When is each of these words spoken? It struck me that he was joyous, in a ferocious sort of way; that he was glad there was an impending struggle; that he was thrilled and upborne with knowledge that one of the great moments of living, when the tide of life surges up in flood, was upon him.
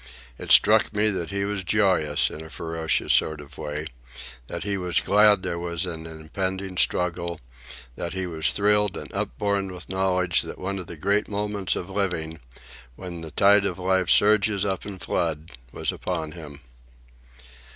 It 0.39 0.49
struck 0.51 0.95
me 0.95 1.11
that 1.11 1.29
he 1.29 1.45
was 1.45 1.63
joyous, 1.63 2.31
in 2.31 2.43
a 2.43 2.49
ferocious 2.49 3.13
sort 3.13 3.39
of 3.39 3.55
way; 3.55 3.85
that 4.47 4.63
he 4.63 4.75
was 4.75 4.99
glad 4.99 5.43
there 5.43 5.59
was 5.59 5.85
an 5.85 6.07
impending 6.07 6.75
struggle; 6.77 7.39
that 7.95 8.13
he 8.13 8.25
was 8.25 8.49
thrilled 8.51 8.97
and 8.97 9.13
upborne 9.13 9.71
with 9.71 9.89
knowledge 9.89 10.41
that 10.41 10.57
one 10.57 10.79
of 10.79 10.87
the 10.87 10.97
great 10.97 11.27
moments 11.27 11.75
of 11.75 11.87
living, 11.87 12.39
when 12.95 13.21
the 13.21 13.29
tide 13.29 13.63
of 13.63 13.77
life 13.77 14.09
surges 14.09 14.65
up 14.65 14.87
in 14.87 14.97
flood, 14.97 15.51
was 15.71 15.91
upon 15.91 16.31
him. 16.31 16.61